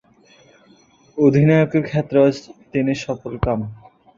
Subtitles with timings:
[1.17, 2.27] অধিনায়কের ক্ষেত্রেও
[2.73, 3.59] তিনি সফলকাম।